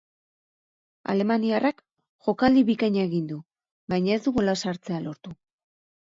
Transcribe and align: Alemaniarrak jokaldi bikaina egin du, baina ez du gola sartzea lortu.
Alemaniarrak 1.11 1.83
jokaldi 2.29 2.65
bikaina 2.71 3.05
egin 3.11 3.29
du, 3.35 3.39
baina 3.95 4.19
ez 4.19 4.19
du 4.27 4.35
gola 4.41 4.59
sartzea 4.65 5.05
lortu. 5.07 5.37